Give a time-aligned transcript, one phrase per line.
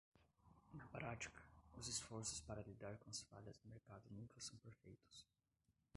[0.73, 1.43] Na prática,
[1.77, 5.27] os esforços para lidar com as falhas do mercado nunca são perfeitos.